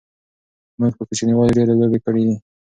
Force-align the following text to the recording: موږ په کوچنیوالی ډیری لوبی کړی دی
موږ 0.79 0.93
په 0.97 1.03
کوچنیوالی 1.09 1.55
ډیری 1.57 1.73
لوبی 1.79 1.99
کړی 2.05 2.21
دی 2.27 2.35